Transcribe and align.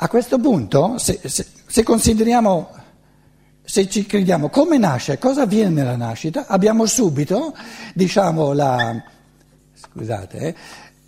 A 0.00 0.08
questo 0.08 0.38
punto, 0.38 0.96
se, 0.96 1.18
se, 1.24 1.44
se 1.66 1.82
consideriamo, 1.82 2.70
se 3.64 3.88
ci 3.88 4.06
crediamo 4.06 4.48
come 4.48 4.78
nasce, 4.78 5.18
cosa 5.18 5.42
avviene 5.42 5.70
nella 5.70 5.96
nascita, 5.96 6.46
abbiamo 6.46 6.86
subito, 6.86 7.52
diciamo, 7.94 8.52
la, 8.52 9.02
scusate, 9.74 10.38
eh, 10.38 10.54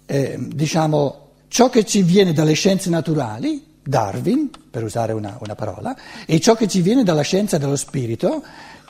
eh, 0.07 0.37
diciamo, 0.41 1.29
ciò 1.47 1.71
che 1.71 1.85
ci 1.85 2.03
viene 2.03 2.33
dalle 2.33 2.55
scienze 2.55 2.91
naturali, 2.91 3.65
Darwin, 3.81 4.51
per 4.69 4.83
usare 4.83 5.13
una, 5.13 5.39
una, 5.41 5.55
parola, 5.55 5.97
e 6.27 6.41
ciò 6.41 6.57
che 6.57 6.67
ci 6.67 6.81
viene 6.81 7.05
dalla 7.05 7.23
scienza 7.23 7.59
dello 7.59 7.77
spirito, 7.77 8.43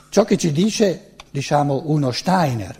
ciò 0.09 0.25
che 0.25 0.35
ci 0.35 0.51
dice, 0.51 1.11
diciamo, 1.29 1.83
uno 1.85 2.09
Steiner. 2.09 2.75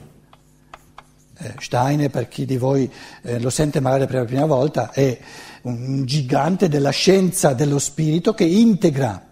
Steiner, 1.60 2.10
per 2.10 2.28
chi 2.28 2.46
di 2.46 2.58
voi 2.58 2.90
eh, 3.24 3.40
lo 3.40 3.50
sente 3.50 3.80
magari 3.80 4.06
per 4.06 4.22
la 4.22 4.26
prima 4.26 4.46
volta, 4.46 4.92
è 4.92 5.18
un 5.64 6.06
gigante 6.06 6.68
della 6.68 6.90
scienza 6.90 7.54
dello 7.54 7.80
spirito 7.80 8.34
che 8.34 8.46
integra 8.46 9.28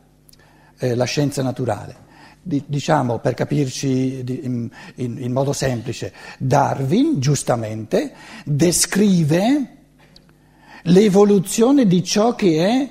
eh, 0.78 0.96
la 0.96 1.06
scienza 1.06 1.42
naturale. 1.42 2.08
diciamo, 2.42 3.20
per 3.20 3.34
capirci 3.34 4.24
in 4.96 5.32
modo 5.32 5.54
semplice, 5.54 6.14
Darwin, 6.38 7.20
giustamente, 7.20 8.14
descrive 8.46 9.78
l'evoluzione 10.84 11.86
di 11.86 12.04
ciò 12.04 12.36
che 12.36 12.66
è 12.66 12.90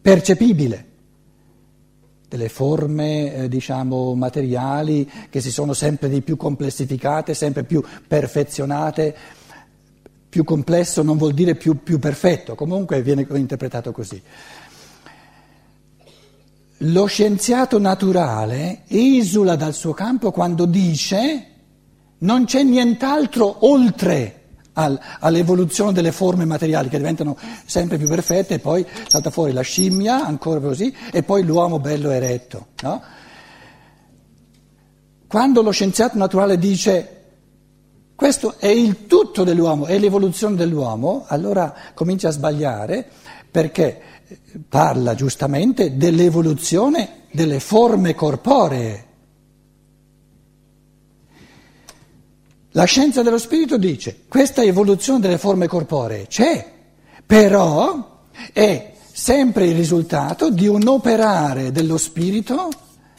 percepibile, 0.00 0.85
delle 2.28 2.48
forme 2.48 3.34
eh, 3.34 3.48
diciamo, 3.48 4.14
materiali 4.14 5.08
che 5.30 5.40
si 5.40 5.50
sono 5.50 5.72
sempre 5.72 6.08
di 6.08 6.22
più 6.22 6.36
complessificate, 6.36 7.34
sempre 7.34 7.64
più 7.64 7.82
perfezionate. 8.06 9.16
Più 10.28 10.44
complesso 10.44 11.02
non 11.02 11.16
vuol 11.16 11.32
dire 11.32 11.54
più, 11.54 11.82
più 11.82 11.98
perfetto, 11.98 12.54
comunque 12.54 13.00
viene 13.00 13.26
interpretato 13.30 13.92
così. 13.92 14.20
Lo 16.80 17.06
scienziato 17.06 17.78
naturale 17.78 18.82
esula 18.88 19.56
dal 19.56 19.72
suo 19.72 19.94
campo 19.94 20.30
quando 20.30 20.66
dice 20.66 21.46
non 22.18 22.44
c'è 22.44 22.62
nient'altro 22.62 23.66
oltre 23.66 24.45
al, 24.78 24.98
all'evoluzione 25.20 25.92
delle 25.92 26.12
forme 26.12 26.44
materiali 26.44 26.88
che 26.88 26.98
diventano 26.98 27.36
sempre 27.64 27.98
più 27.98 28.08
perfette 28.08 28.54
e 28.54 28.58
poi 28.58 28.86
salta 29.08 29.30
fuori 29.30 29.52
la 29.52 29.62
scimmia, 29.62 30.24
ancora 30.24 30.60
così, 30.60 30.94
e 31.12 31.22
poi 31.22 31.42
l'uomo 31.44 31.78
bello 31.78 32.10
eretto. 32.10 32.68
No? 32.82 33.02
Quando 35.26 35.62
lo 35.62 35.70
scienziato 35.70 36.16
naturale 36.16 36.58
dice 36.58 37.10
questo 38.14 38.54
è 38.58 38.68
il 38.68 39.06
tutto 39.06 39.44
dell'uomo, 39.44 39.84
è 39.84 39.98
l'evoluzione 39.98 40.56
dell'uomo, 40.56 41.24
allora 41.28 41.74
comincia 41.92 42.28
a 42.28 42.32
sbagliare 42.32 43.06
perché 43.50 44.00
parla 44.68 45.14
giustamente 45.14 45.96
dell'evoluzione 45.96 47.24
delle 47.30 47.60
forme 47.60 48.14
corporee. 48.14 49.05
La 52.76 52.84
scienza 52.84 53.22
dello 53.22 53.38
spirito 53.38 53.78
dice 53.78 54.24
questa 54.28 54.62
evoluzione 54.62 55.18
delle 55.18 55.38
forme 55.38 55.66
corporee 55.66 56.26
c'è, 56.26 56.72
però 57.24 58.24
è 58.52 58.92
sempre 59.10 59.68
il 59.68 59.74
risultato 59.74 60.50
di 60.50 60.66
un 60.66 60.86
operare 60.86 61.72
dello 61.72 61.96
spirito 61.96 62.68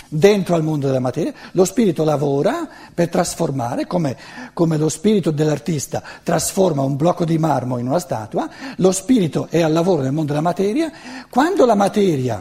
dentro 0.09 0.53
al 0.53 0.61
mondo 0.61 0.85
della 0.85 0.99
materia. 0.99 1.33
Lo 1.53 1.65
spirito 1.65 2.03
lavora 2.03 2.69
per 2.93 3.09
trasformare, 3.09 3.87
come, 3.87 4.15
come, 4.53 4.77
lo 4.77 4.89
spirito 4.89 5.31
dell'artista 5.31 6.03
trasforma 6.21 6.83
un 6.83 6.95
blocco 6.95 7.25
di 7.25 7.39
marmo 7.39 7.79
in 7.79 7.87
una 7.87 7.97
statua, 7.97 8.47
lo 8.75 8.91
spirito 8.91 9.47
è 9.49 9.63
al 9.63 9.73
lavoro 9.73 10.03
nel 10.03 10.11
mondo 10.11 10.33
della 10.33 10.43
materia. 10.43 10.91
Quando 11.31 11.65
la 11.65 11.73
materia 11.73 12.39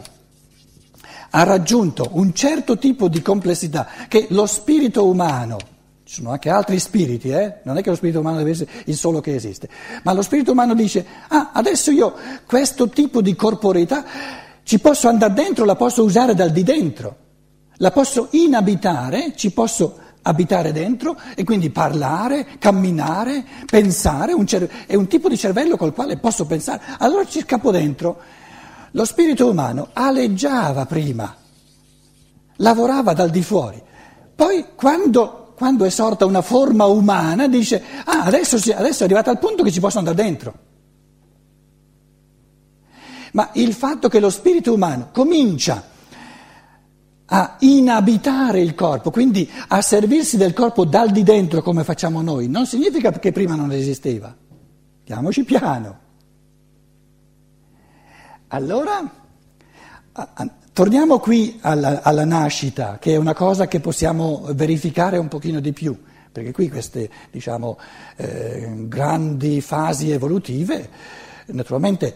ha 1.31 1.43
raggiunto 1.43 2.09
un 2.11 2.31
certo 2.35 2.77
tipo 2.77 3.07
di 3.07 3.23
complessità 3.23 3.87
che 4.07 4.27
lo 4.29 4.45
spirito 4.45 5.03
umano 5.07 5.57
ci 6.07 6.15
sono 6.15 6.31
anche 6.31 6.49
altri 6.49 6.79
spiriti, 6.79 7.29
eh? 7.31 7.55
non 7.63 7.77
è 7.77 7.81
che 7.81 7.89
lo 7.89 7.95
spirito 7.97 8.21
umano 8.21 8.37
deve 8.37 8.51
essere 8.51 8.71
il 8.85 8.95
solo 8.95 9.19
che 9.19 9.35
esiste, 9.35 9.67
ma 10.03 10.13
lo 10.13 10.21
spirito 10.21 10.53
umano 10.53 10.73
dice, 10.73 11.05
ah, 11.27 11.51
adesso 11.51 11.91
io 11.91 12.15
questo 12.45 12.87
tipo 12.87 13.21
di 13.21 13.35
corporeità 13.35 14.05
ci 14.63 14.79
posso 14.79 15.09
andare 15.09 15.33
dentro, 15.33 15.65
la 15.65 15.75
posso 15.75 16.03
usare 16.03 16.33
dal 16.33 16.51
di 16.51 16.63
dentro, 16.63 17.15
la 17.79 17.91
posso 17.91 18.29
inabitare, 18.31 19.33
ci 19.35 19.51
posso 19.51 19.97
abitare 20.21 20.71
dentro 20.71 21.19
e 21.35 21.43
quindi 21.43 21.71
parlare, 21.71 22.47
camminare, 22.57 23.43
pensare, 23.65 24.31
un 24.31 24.47
cerve- 24.47 24.85
è 24.85 24.95
un 24.95 25.07
tipo 25.07 25.27
di 25.27 25.37
cervello 25.37 25.75
col 25.75 25.93
quale 25.93 26.15
posso 26.15 26.45
pensare. 26.45 26.83
Allora 26.99 27.25
ci 27.25 27.41
scappo 27.41 27.69
dentro. 27.69 28.17
Lo 28.91 29.03
spirito 29.03 29.49
umano 29.49 29.89
aleggiava 29.91 30.85
prima, 30.85 31.35
lavorava 32.55 33.11
dal 33.11 33.29
di 33.29 33.43
fuori, 33.43 33.81
poi 34.33 34.67
quando 34.73 35.46
quando 35.57 35.85
è 35.85 35.89
sorta 35.89 36.27
una 36.27 36.43
forma 36.43 36.85
umana, 36.85 37.47
dice, 37.47 37.81
ah, 38.05 38.25
adesso, 38.25 38.57
adesso 38.75 39.01
è 39.01 39.05
arrivata 39.05 39.31
al 39.31 39.39
punto 39.39 39.63
che 39.63 39.71
ci 39.71 39.79
posso 39.79 39.97
andare 39.97 40.15
dentro. 40.15 40.53
Ma 43.31 43.49
il 43.53 43.73
fatto 43.73 44.07
che 44.07 44.19
lo 44.19 44.29
spirito 44.29 44.71
umano 44.71 45.09
comincia 45.11 45.83
a 47.25 47.55
inabitare 47.61 48.61
il 48.61 48.75
corpo, 48.75 49.09
quindi 49.09 49.49
a 49.69 49.81
servirsi 49.81 50.37
del 50.37 50.53
corpo 50.53 50.85
dal 50.85 51.09
di 51.09 51.23
dentro 51.23 51.63
come 51.63 51.83
facciamo 51.83 52.21
noi, 52.21 52.47
non 52.47 52.67
significa 52.67 53.11
che 53.11 53.31
prima 53.31 53.55
non 53.55 53.71
esisteva. 53.71 54.31
Andiamoci 54.99 55.43
piano. 55.43 55.99
Allora, 58.49 59.11
Torniamo 60.77 61.17
qui 61.17 61.57
alla, 61.61 62.03
alla, 62.03 62.23
nascita, 62.23 62.99
che 63.01 63.13
è 63.13 63.17
una 63.17 63.33
cosa 63.33 63.67
che 63.67 63.79
possiamo 63.79 64.45
verificare 64.51 65.17
un 65.17 65.27
pochino 65.27 65.59
di 65.59 65.73
più, 65.73 65.99
perché 66.31 66.51
qui 66.51 66.69
queste 66.69 67.09
diciamo, 67.31 67.79
eh, 68.15 68.85
grandi 68.87 69.59
fasi 69.59 70.11
evolutive, 70.11 70.87
naturalmente 71.47 72.13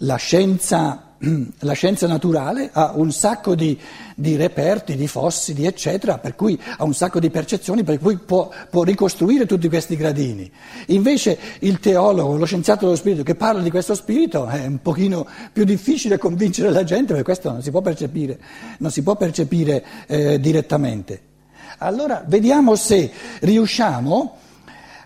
la 0.00 0.16
scienza 0.16 1.03
la 1.60 1.72
scienza 1.72 2.06
naturale 2.06 2.70
ha 2.72 2.92
un 2.94 3.12
sacco 3.12 3.54
di, 3.54 3.78
di, 4.14 4.36
reperti, 4.36 4.96
di 4.96 5.06
fossili, 5.06 5.64
eccetera, 5.64 6.18
per 6.18 6.34
cui 6.34 6.60
ha 6.76 6.84
un 6.84 6.94
sacco 6.94 7.20
di 7.20 7.30
percezioni, 7.30 7.82
per 7.82 7.98
cui 7.98 8.16
può, 8.18 8.50
può, 8.70 8.82
ricostruire 8.82 9.46
tutti 9.46 9.68
questi 9.68 9.96
gradini. 9.96 10.50
Invece 10.86 11.38
il 11.60 11.80
teologo, 11.80 12.36
lo 12.36 12.44
scienziato 12.44 12.84
dello 12.84 12.96
spirito 12.96 13.22
che 13.22 13.34
parla 13.34 13.62
di 13.62 13.70
questo 13.70 13.94
spirito 13.94 14.46
è 14.46 14.66
un 14.66 14.80
pochino 14.82 15.26
più 15.52 15.64
difficile 15.64 16.18
convincere 16.18 16.70
la 16.70 16.84
gente 16.84 17.08
perché 17.08 17.22
questo 17.22 17.50
non 17.50 17.62
si 17.62 17.70
può 17.70 17.80
percepire, 17.80 18.38
si 18.86 19.02
può 19.02 19.16
percepire 19.16 19.84
eh, 20.06 20.40
direttamente. 20.40 21.32
Allora 21.78 22.24
vediamo 22.26 22.76
se 22.76 23.10
riusciamo 23.40 24.36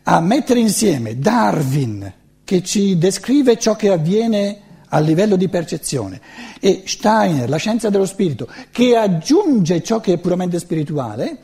a 0.02 0.20
mettere 0.20 0.60
insieme 0.60 1.18
Darwin 1.18 2.12
che 2.44 2.62
ci 2.62 2.96
descrive 2.96 3.58
ciò 3.58 3.76
che 3.76 3.90
avviene 3.90 4.60
a 4.88 4.98
livello 5.00 5.36
di 5.36 5.48
percezione 5.48 6.20
e 6.60 6.82
Steiner, 6.86 7.48
la 7.48 7.56
scienza 7.56 7.90
dello 7.90 8.06
spirito, 8.06 8.48
che 8.70 8.96
aggiunge 8.96 9.82
ciò 9.82 10.00
che 10.00 10.14
è 10.14 10.18
puramente 10.18 10.58
spirituale 10.58 11.38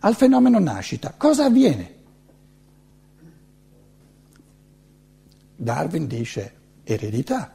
al 0.00 0.14
fenomeno 0.14 0.58
nascita. 0.58 1.14
Cosa 1.16 1.44
avviene? 1.44 2.00
Darwin 5.56 6.06
dice 6.06 6.52
eredità. 6.82 7.52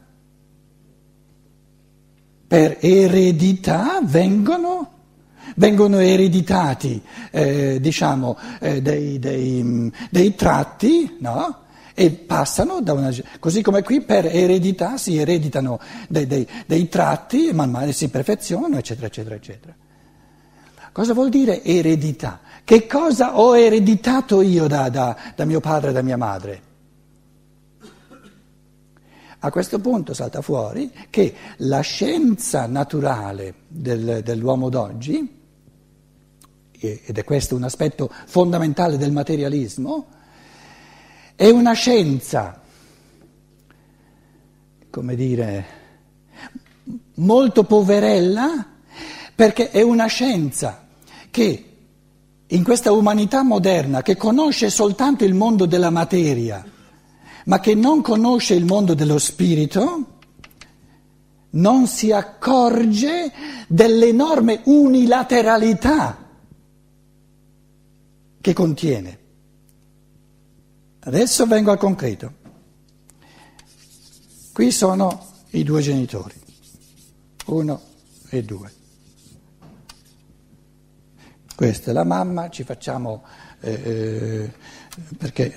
Per 2.48 2.78
eredità 2.80 4.00
vengono, 4.02 4.92
vengono 5.58 5.98
ereditati 5.98 7.02
eh, 7.32 7.80
diciamo, 7.82 8.38
eh, 8.62 8.82
dei, 8.82 9.20
dei, 9.20 9.92
dei, 10.10 10.36
tratti, 10.36 11.18
no? 11.20 11.66
E 12.00 12.12
passano 12.12 12.80
da 12.80 12.94
una... 12.94 13.12
così 13.40 13.64
come 13.64 13.82
qui 13.82 14.02
per 14.02 14.28
eredità 14.28 14.98
si 14.98 15.18
ereditano 15.18 15.80
dei, 16.08 16.28
dei, 16.28 16.48
dei 16.68 16.88
tratti, 16.88 17.50
man 17.54 17.72
mano 17.72 17.92
si 17.92 18.08
perfezionano, 18.10 18.78
eccetera, 18.78 19.08
eccetera, 19.08 19.34
eccetera. 19.34 19.76
Cosa 20.92 21.14
vuol 21.14 21.30
dire 21.30 21.64
eredità? 21.64 22.42
Che 22.64 22.86
cosa 22.86 23.40
ho 23.40 23.58
ereditato 23.58 24.42
io 24.42 24.68
da, 24.68 24.90
da, 24.90 25.18
da 25.36 25.46
mio 25.46 25.60
padre 25.60 25.90
e 25.90 25.94
da 25.94 26.04
mia 26.04 26.18
madre? 26.18 26.62
A 29.40 29.50
questo 29.50 29.80
punto 29.80 30.14
salta 30.14 30.44
fuori 30.44 30.92
che 31.10 31.34
la 31.58 31.80
scienza 31.80 32.68
naturale 32.68 33.56
del, 33.68 34.22
dell'uomo 34.24 34.70
d'oggi, 34.70 35.36
ed 36.80 37.18
è 37.18 37.24
questo 37.24 37.56
un 37.56 37.64
aspetto 37.64 38.08
fondamentale 38.28 38.98
del 38.98 39.12
materialismo, 39.12 40.10
è 41.38 41.52
una 41.52 41.74
scienza, 41.74 42.60
come 44.90 45.16
dire, 45.16 45.66
molto 47.18 47.64
poverella, 47.64 48.66
perché 49.36 49.70
è 49.70 49.84
una 49.84 50.08
scienza 50.08 50.88
che 51.30 51.64
in 52.48 52.64
questa 52.64 52.92
umanità 52.92 53.44
moderna 53.44 54.02
che 54.02 54.18
conosce 54.18 54.72
soltanto 54.72 55.26
il 55.26 55.36
mondo 55.36 55.68
della 55.68 55.92
materia, 55.92 56.66
ma 57.46 57.60
che 57.60 57.76
non 57.76 58.02
conosce 58.02 58.56
il 58.56 58.66
mondo 58.66 58.96
dello 58.96 59.20
spirito, 59.20 60.06
non 61.52 61.86
si 61.86 62.12
accorge 62.12 63.32
dell'enorme 63.68 64.62
unilateralità 64.64 66.18
che 68.42 68.54
contiene. 68.54 69.26
Adesso 71.08 71.46
vengo 71.46 71.72
al 71.72 71.78
concreto. 71.78 72.34
Qui 74.52 74.72
sono 74.72 75.26
i 75.52 75.64
due 75.64 75.82
genitori, 75.82 76.34
uno 77.46 77.82
e 78.28 78.44
due. 78.44 78.74
Questa 81.56 81.92
è 81.92 81.94
la 81.94 82.04
mamma, 82.04 82.50
ci 82.50 82.64
facciamo 82.64 83.24
eh, 83.62 83.72
eh 83.72 84.52
perché 85.18 85.56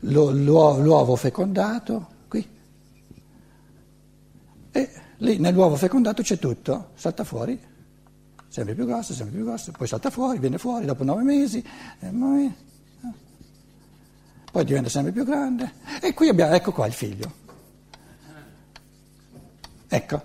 l'uovo 0.00 1.16
fecondato, 1.16 2.08
qui, 2.28 2.46
e 4.72 4.90
lì 5.16 5.38
nell'uovo 5.38 5.76
fecondato 5.76 6.20
c'è 6.20 6.38
tutto, 6.38 6.90
salta 6.96 7.24
fuori, 7.24 7.58
sempre 8.46 8.74
più 8.74 8.84
grosso, 8.84 9.14
sempre 9.14 9.36
più 9.36 9.46
grosso, 9.46 9.72
poi 9.72 9.86
salta 9.86 10.10
fuori, 10.10 10.38
viene 10.38 10.58
fuori 10.58 10.84
dopo 10.84 11.02
nove 11.02 11.22
mesi, 11.22 11.64
poi 14.56 14.64
diventa 14.64 14.88
sempre 14.88 15.12
più 15.12 15.22
grande 15.22 15.70
e 16.00 16.14
qui 16.14 16.30
abbiamo, 16.30 16.54
ecco 16.54 16.72
qua 16.72 16.86
il 16.86 16.94
figlio. 16.94 17.30
Ecco. 19.86 20.22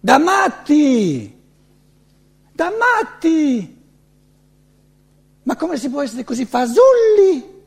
Da 0.00 0.18
matti! 0.18 1.40
Da 2.52 2.72
matti! 2.76 3.80
Ma 5.44 5.54
come 5.54 5.76
si 5.76 5.88
può 5.88 6.02
essere 6.02 6.24
così 6.24 6.46
fasulli? 6.46 7.62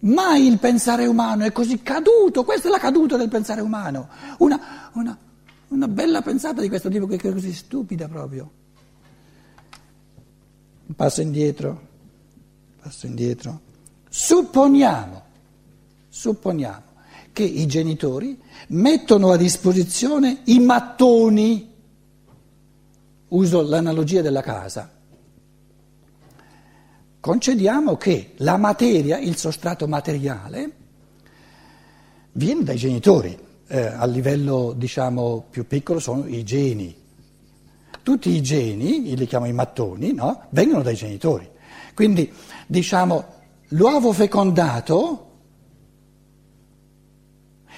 Mai 0.00 0.46
il 0.46 0.58
pensare 0.58 1.06
umano 1.06 1.44
è 1.44 1.52
così 1.52 1.82
caduto, 1.82 2.44
questa 2.44 2.68
è 2.68 2.70
la 2.70 2.78
caduta 2.78 3.16
del 3.16 3.30
pensare 3.30 3.62
umano. 3.62 4.10
Una, 4.36 4.90
una, 4.92 5.16
una 5.68 5.88
bella 5.88 6.20
pensata 6.20 6.60
di 6.60 6.68
questo 6.68 6.90
tipo 6.90 7.06
che 7.06 7.16
è 7.16 7.32
così 7.32 7.54
stupida 7.54 8.06
proprio. 8.06 8.66
Un 10.88 10.94
passo 10.94 11.20
indietro, 11.20 11.80
passo 12.80 13.06
indietro. 13.06 13.60
Supponiamo, 14.08 15.22
supponiamo 16.08 16.82
che 17.32 17.42
i 17.42 17.66
genitori 17.66 18.40
mettono 18.68 19.30
a 19.30 19.36
disposizione 19.36 20.40
i 20.44 20.58
mattoni 20.60 21.72
uso 23.28 23.60
l'analogia 23.60 24.22
della 24.22 24.40
casa. 24.40 24.90
Concediamo 27.20 27.96
che 27.98 28.32
la 28.38 28.56
materia, 28.56 29.18
il 29.18 29.36
sostrato 29.36 29.86
materiale, 29.86 30.72
viene 32.32 32.64
dai 32.64 32.76
genitori, 32.76 33.38
eh, 33.66 33.86
a 33.86 34.06
livello 34.06 34.72
diciamo 34.74 35.44
più 35.50 35.66
piccolo 35.66 35.98
sono 35.98 36.26
i 36.26 36.42
geni. 36.44 36.97
Tutti 38.08 38.30
i 38.30 38.40
geni, 38.40 39.14
li 39.14 39.26
chiamo 39.26 39.44
i 39.44 39.52
mattoni, 39.52 40.14
no? 40.14 40.46
vengono 40.48 40.80
dai 40.80 40.94
genitori. 40.94 41.46
Quindi 41.92 42.32
diciamo 42.66 43.34
l'uovo 43.72 44.14
fecondato 44.14 45.26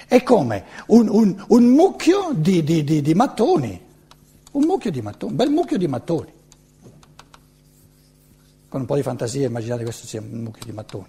è 0.06 0.22
come 0.22 0.66
un, 0.86 1.08
un, 1.08 1.44
un 1.48 1.64
mucchio 1.64 2.30
di, 2.32 2.62
di, 2.62 2.84
di, 2.84 3.02
di 3.02 3.12
mattoni. 3.14 3.80
Un 4.52 4.62
mucchio 4.62 4.92
di 4.92 5.02
mattoni, 5.02 5.32
un 5.32 5.36
bel 5.36 5.50
mucchio 5.50 5.76
di 5.76 5.88
mattoni. 5.88 6.32
Con 8.68 8.80
un 8.82 8.86
po' 8.86 8.94
di 8.94 9.02
fantasia 9.02 9.48
immaginate 9.48 9.82
questo 9.82 10.06
sia 10.06 10.20
un 10.20 10.28
mucchio 10.28 10.64
di 10.64 10.72
mattoni. 10.72 11.08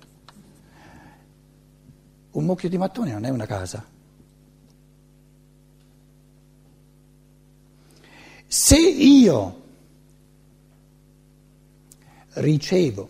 Un 2.32 2.44
mucchio 2.44 2.70
di 2.70 2.78
mattoni 2.80 3.12
non 3.12 3.26
è 3.26 3.30
una 3.30 3.46
casa. 3.46 3.86
Se 8.54 8.76
io 9.02 9.60
ricevo 12.34 13.10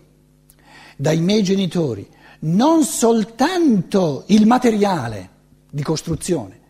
dai 0.96 1.20
miei 1.20 1.42
genitori 1.42 2.08
non 2.40 2.84
soltanto 2.84 4.24
il 4.26 4.46
materiale 4.46 5.30
di 5.70 5.82
costruzione, 5.82 6.60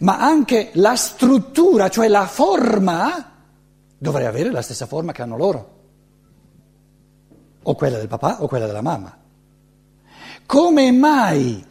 ma 0.00 0.18
anche 0.18 0.70
la 0.74 0.96
struttura, 0.96 1.88
cioè 1.88 2.08
la 2.08 2.26
forma, 2.26 3.32
dovrei 3.96 4.26
avere 4.26 4.50
la 4.50 4.62
stessa 4.62 4.86
forma 4.86 5.12
che 5.12 5.22
hanno 5.22 5.36
loro, 5.36 5.74
o 7.62 7.74
quella 7.74 7.98
del 7.98 8.08
papà 8.08 8.42
o 8.42 8.48
quella 8.48 8.66
della 8.66 8.82
mamma. 8.82 9.16
Come 10.44 10.92
mai 10.92 11.64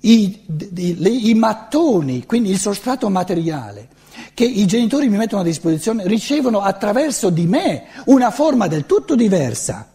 i, 0.00 0.44
i, 0.74 1.28
i 1.28 1.34
mattoni, 1.34 2.26
quindi 2.26 2.50
il 2.50 2.58
sostrato 2.58 3.08
materiale, 3.08 3.88
che 4.34 4.44
i 4.44 4.66
genitori 4.66 5.08
mi 5.08 5.16
mettono 5.16 5.42
a 5.42 5.44
disposizione, 5.44 6.06
ricevono 6.06 6.60
attraverso 6.60 7.30
di 7.30 7.46
me 7.46 7.84
una 8.06 8.30
forma 8.30 8.66
del 8.66 8.84
tutto 8.84 9.14
diversa, 9.14 9.90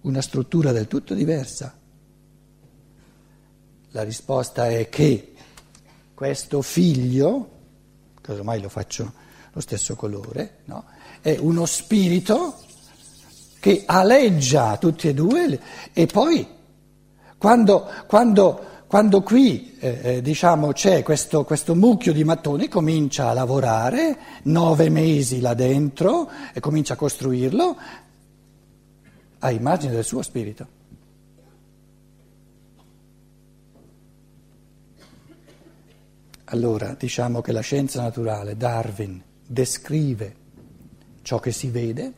una 0.00 0.22
struttura 0.22 0.72
del 0.72 0.88
tutto 0.88 1.14
diversa? 1.14 1.76
La 3.90 4.02
risposta 4.02 4.68
è 4.68 4.88
che 4.88 5.34
questo 6.14 6.62
figlio, 6.62 7.50
casomai 8.20 8.60
lo 8.60 8.68
faccio 8.68 9.12
lo 9.52 9.60
stesso 9.60 9.94
colore, 9.96 10.58
no? 10.64 10.84
è 11.20 11.36
uno 11.38 11.66
spirito 11.66 12.58
che 13.60 13.84
aleggia 13.86 14.76
tutti 14.76 15.08
e 15.08 15.14
due 15.14 15.60
e 15.92 16.06
poi 16.06 16.46
quando, 17.38 17.88
quando, 18.06 18.64
quando 18.86 19.20
qui 19.22 19.76
eh, 19.80 19.98
eh, 20.02 20.22
diciamo, 20.22 20.72
c'è 20.72 21.02
questo, 21.02 21.44
questo, 21.44 21.74
mucchio 21.74 22.12
di 22.12 22.22
mattoni 22.22 22.68
comincia 22.68 23.28
a 23.28 23.32
lavorare 23.32 24.16
nove 24.44 24.88
mesi 24.90 25.40
là 25.40 25.54
dentro 25.54 26.30
e 26.52 26.60
comincia 26.60 26.94
a 26.94 26.96
costruirlo 26.96 27.76
a 29.40 29.50
immagine 29.50 29.92
del 29.92 30.04
suo 30.04 30.22
spirito. 30.22 30.74
Allora 36.44 36.94
diciamo 36.96 37.40
che 37.40 37.50
la 37.50 37.60
scienza 37.60 38.00
naturale, 38.00 38.56
Darwin, 38.56 39.20
descrive 39.44 40.36
ciò 41.22 41.40
che 41.40 41.50
si 41.50 41.70
vede 41.70 42.12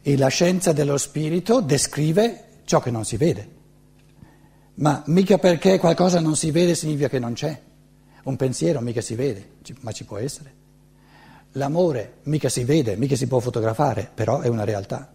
e 0.00 0.16
la 0.16 0.28
scienza 0.28 0.72
dello 0.72 0.96
spirito 0.96 1.60
descrive 1.60 2.44
ciò 2.64 2.78
che 2.78 2.92
non 2.92 3.04
si 3.04 3.16
vede. 3.16 3.58
Ma 4.80 5.02
mica 5.06 5.38
perché 5.38 5.78
qualcosa 5.78 6.20
non 6.20 6.36
si 6.36 6.50
vede 6.50 6.74
significa 6.74 7.08
che 7.08 7.18
non 7.18 7.32
c'è. 7.32 7.60
Un 8.24 8.36
pensiero 8.36 8.80
mica 8.80 9.00
si 9.00 9.14
vede, 9.14 9.52
ma 9.80 9.92
ci 9.92 10.04
può 10.04 10.18
essere. 10.18 10.54
L'amore 11.52 12.18
mica 12.24 12.48
si 12.48 12.64
vede, 12.64 12.96
mica 12.96 13.16
si 13.16 13.26
può 13.26 13.40
fotografare, 13.40 14.10
però 14.12 14.40
è 14.40 14.48
una 14.48 14.64
realtà. 14.64 15.12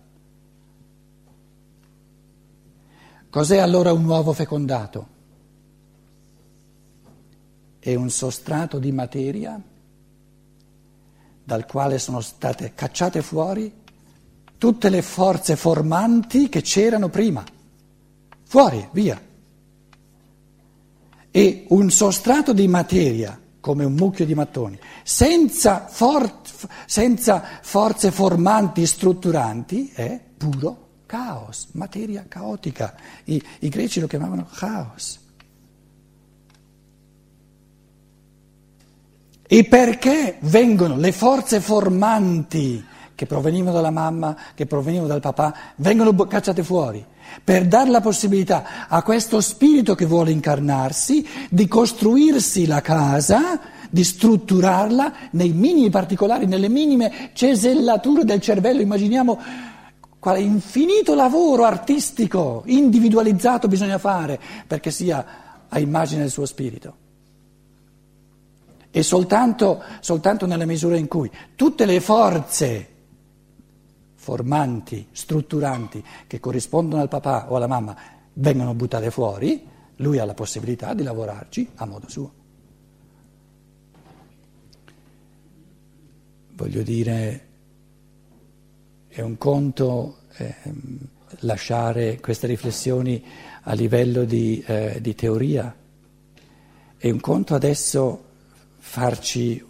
Cos'è 3.29 3.57
allora 3.57 3.91
un 3.91 4.05
uovo 4.05 4.33
fecondato? 4.33 5.13
è 7.85 7.93
un 7.93 8.09
sostrato 8.09 8.79
di 8.79 8.91
materia 8.91 9.61
dal 11.43 11.67
quale 11.67 11.99
sono 11.99 12.19
state 12.19 12.73
cacciate 12.73 13.21
fuori 13.21 13.71
tutte 14.57 14.89
le 14.89 15.03
forze 15.03 15.55
formanti 15.55 16.49
che 16.49 16.61
c'erano 16.61 17.09
prima. 17.09 17.43
Fuori, 18.45 18.89
via. 18.91 19.21
E 21.37 21.65
un 21.67 21.91
sostrato 21.91 22.53
di 22.53 22.65
materia, 22.65 23.37
come 23.59 23.83
un 23.83 23.91
mucchio 23.91 24.25
di 24.25 24.33
mattoni, 24.33 24.79
senza, 25.03 25.85
for- 25.85 26.39
senza 26.85 27.43
forze 27.61 28.09
formanti 28.11 28.85
strutturanti, 28.85 29.91
è 29.93 30.17
puro 30.37 31.01
caos, 31.05 31.67
materia 31.73 32.23
caotica. 32.25 32.95
I, 33.25 33.43
I 33.59 33.67
greci 33.67 33.99
lo 33.99 34.07
chiamavano 34.07 34.47
caos. 34.49 35.19
E 39.45 39.65
perché 39.65 40.37
vengono 40.39 40.95
le 40.95 41.11
forze 41.11 41.59
formanti 41.59 42.81
che 43.13 43.25
provenivano 43.25 43.73
dalla 43.75 43.91
mamma, 43.91 44.37
che 44.55 44.65
provenivano 44.65 45.09
dal 45.09 45.19
papà, 45.19 45.53
vengono 45.75 46.15
cacciate 46.15 46.63
fuori? 46.63 47.05
Per 47.43 47.67
dare 47.67 47.89
la 47.89 48.01
possibilità 48.01 48.87
a 48.87 49.03
questo 49.03 49.41
spirito 49.41 49.95
che 49.95 50.05
vuole 50.05 50.31
incarnarsi 50.31 51.25
di 51.49 51.67
costruirsi 51.67 52.65
la 52.65 52.81
casa, 52.81 53.59
di 53.89 54.03
strutturarla 54.03 55.13
nei 55.31 55.51
minimi 55.51 55.89
particolari, 55.89 56.47
nelle 56.47 56.69
minime 56.69 57.31
cesellature 57.33 58.23
del 58.23 58.41
cervello. 58.41 58.81
Immaginiamo 58.81 59.39
quale 60.19 60.39
infinito 60.39 61.13
lavoro 61.13 61.65
artistico, 61.65 62.63
individualizzato 62.65 63.67
bisogna 63.67 63.99
fare 63.99 64.39
perché 64.65 64.89
sia 64.89 65.25
a 65.69 65.79
immagine 65.79 66.21
del 66.21 66.31
suo 66.31 66.45
spirito. 66.45 66.95
E 68.89 69.03
soltanto, 69.03 69.83
soltanto 69.99 70.45
nella 70.45 70.65
misura 70.65 70.97
in 70.97 71.07
cui 71.07 71.29
tutte 71.55 71.85
le 71.85 71.99
forze 71.99 72.94
formanti, 74.25 75.07
strutturanti, 75.11 76.03
che 76.25 76.39
corrispondono 76.39 76.99
al 76.99 77.09
papà 77.09 77.51
o 77.51 77.57
alla 77.57 77.67
mamma, 77.67 77.95
vengono 78.33 78.73
buttate 78.73 79.11
fuori, 79.11 79.63
lui 79.97 80.17
ha 80.17 80.25
la 80.25 80.33
possibilità 80.33 80.95
di 80.95 81.03
lavorarci 81.03 81.69
a 81.75 81.85
modo 81.85 82.09
suo. 82.09 82.33
Voglio 86.53 86.81
dire, 86.81 87.47
è 89.07 89.21
un 89.21 89.37
conto 89.37 90.21
eh, 90.37 90.55
lasciare 91.41 92.19
queste 92.19 92.47
riflessioni 92.47 93.23
a 93.61 93.73
livello 93.73 94.23
di, 94.23 94.63
eh, 94.65 94.97
di 95.01 95.13
teoria, 95.13 95.75
è 96.97 97.09
un 97.11 97.19
conto 97.19 97.53
adesso 97.53 98.23
farci 98.79 99.63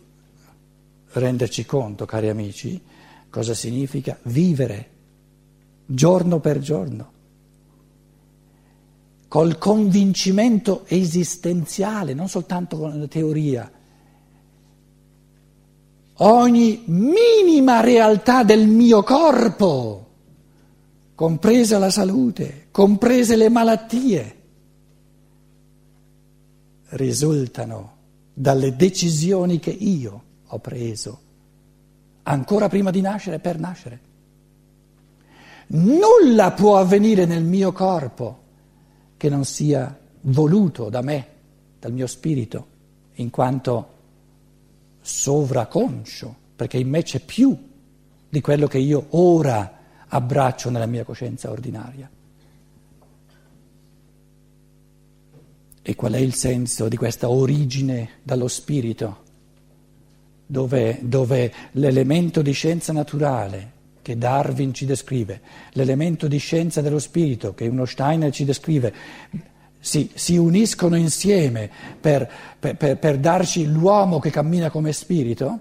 renderci 1.09 1.65
conto, 1.65 2.05
cari 2.05 2.29
amici, 2.29 2.93
cosa 3.35 3.53
significa 3.53 4.17
vivere 4.23 4.89
giorno 5.85 6.39
per 6.39 6.59
giorno, 6.59 7.11
col 9.27 9.57
convincimento 9.57 10.85
esistenziale, 10.87 12.13
non 12.13 12.29
soltanto 12.29 12.77
con 12.77 12.97
la 12.97 13.07
teoria. 13.07 13.69
Ogni 16.13 16.83
minima 16.85 17.81
realtà 17.81 18.45
del 18.45 18.69
mio 18.69 19.03
corpo, 19.03 20.07
compresa 21.13 21.77
la 21.77 21.89
salute, 21.89 22.67
comprese 22.71 23.35
le 23.35 23.49
malattie, 23.49 24.35
risultano 26.91 27.97
dalle 28.33 28.77
decisioni 28.77 29.59
che 29.59 29.71
io 29.71 30.23
ho 30.47 30.59
preso, 30.59 31.19
ancora 32.27 32.69
prima 32.69 32.91
di 32.91 33.01
nascere 33.01 33.39
per 33.39 33.59
nascere. 33.59 33.99
Nulla 35.67 36.51
può 36.51 36.77
avvenire 36.77 37.25
nel 37.25 37.43
mio 37.43 37.71
corpo 37.71 38.43
che 39.17 39.29
non 39.29 39.45
sia 39.45 39.97
voluto 40.21 40.89
da 40.89 41.01
me, 41.01 41.27
dal 41.79 41.91
mio 41.91 42.07
spirito, 42.07 42.67
in 43.15 43.29
quanto 43.29 43.93
sovraconscio, 45.01 46.35
perché 46.55 46.77
in 46.77 46.89
me 46.89 47.03
c'è 47.03 47.19
più 47.19 47.57
di 48.29 48.41
quello 48.41 48.67
che 48.67 48.77
io 48.77 49.07
ora 49.11 49.79
abbraccio 50.07 50.69
nella 50.69 50.85
mia 50.85 51.03
coscienza 51.03 51.49
ordinaria. 51.49 52.09
E 55.81 55.95
qual 55.95 56.13
è 56.13 56.17
il 56.17 56.33
senso 56.33 56.87
di 56.87 56.97
questa 56.97 57.29
origine 57.29 58.09
dallo 58.23 58.47
spirito? 58.47 59.24
Dove, 60.45 60.99
dove 61.01 61.53
l'elemento 61.71 62.41
di 62.41 62.51
scienza 62.51 62.93
naturale 62.93 63.73
che 64.01 64.17
Darwin 64.17 64.73
ci 64.73 64.85
descrive, 64.85 65.41
l'elemento 65.71 66.27
di 66.27 66.37
scienza 66.37 66.81
dello 66.81 66.99
spirito 66.99 67.55
che 67.55 67.67
uno 67.67 67.85
Steiner 67.85 68.31
ci 68.31 68.45
descrive, 68.45 68.93
si, 69.79 70.11
si 70.13 70.37
uniscono 70.37 70.95
insieme 70.95 71.69
per, 71.99 72.29
per, 72.59 72.75
per, 72.75 72.97
per 72.97 73.17
darci 73.17 73.65
l'uomo 73.65 74.19
che 74.19 74.29
cammina 74.29 74.69
come 74.69 74.93
spirito? 74.93 75.59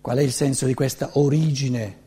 Qual 0.00 0.18
è 0.18 0.22
il 0.22 0.32
senso 0.32 0.66
di 0.66 0.74
questa 0.74 1.10
origine 1.12 2.02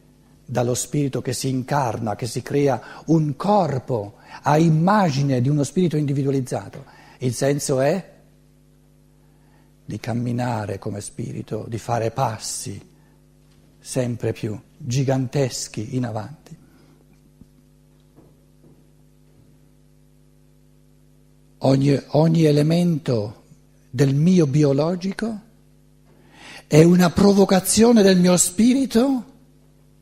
dallo 0.45 0.73
spirito 0.73 1.21
che 1.21 1.33
si 1.33 1.49
incarna, 1.49 2.15
che 2.15 2.27
si 2.27 2.41
crea 2.41 3.03
un 3.05 3.35
corpo 3.37 4.15
a 4.41 4.57
immagine 4.57 5.39
di 5.39 5.49
uno 5.49 5.63
spirito 5.63 5.95
individualizzato? 5.95 6.83
Il 7.19 7.33
senso 7.33 7.79
è 7.79 8.15
di 9.87 10.01
camminare 10.01 10.79
come 10.79 10.99
spirito, 10.99 11.65
di 11.69 11.77
fare 11.77 12.11
passi 12.11 12.79
sempre 13.79 14.33
più 14.33 14.59
giganteschi 14.75 15.95
in 15.95 16.05
avanti. 16.05 16.57
Ogni, 21.59 22.01
ogni 22.09 22.43
elemento 22.43 23.43
del 23.89 24.13
mio 24.13 24.45
biologico 24.45 25.39
è 26.67 26.83
una 26.83 27.09
provocazione 27.09 28.03
del 28.03 28.19
mio 28.19 28.35
spirito 28.35 29.23